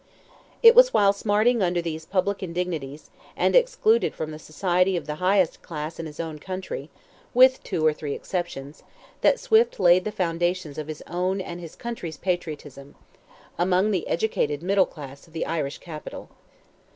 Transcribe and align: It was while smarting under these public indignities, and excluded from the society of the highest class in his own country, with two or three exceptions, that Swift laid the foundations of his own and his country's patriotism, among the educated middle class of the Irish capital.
It 0.63 0.73
was 0.73 0.95
while 0.95 1.13
smarting 1.13 1.61
under 1.61 1.79
these 1.79 2.07
public 2.07 2.41
indignities, 2.41 3.11
and 3.37 3.55
excluded 3.55 4.15
from 4.15 4.31
the 4.31 4.39
society 4.39 4.97
of 4.97 5.05
the 5.05 5.13
highest 5.21 5.61
class 5.61 5.99
in 5.99 6.07
his 6.07 6.19
own 6.19 6.39
country, 6.39 6.89
with 7.35 7.61
two 7.61 7.85
or 7.85 7.93
three 7.93 8.15
exceptions, 8.15 8.81
that 9.21 9.39
Swift 9.39 9.79
laid 9.79 10.03
the 10.03 10.11
foundations 10.11 10.79
of 10.79 10.87
his 10.87 11.03
own 11.05 11.39
and 11.39 11.59
his 11.59 11.75
country's 11.75 12.17
patriotism, 12.17 12.95
among 13.59 13.91
the 13.91 14.07
educated 14.07 14.63
middle 14.63 14.87
class 14.87 15.27
of 15.27 15.33
the 15.33 15.45
Irish 15.45 15.77
capital. 15.77 16.29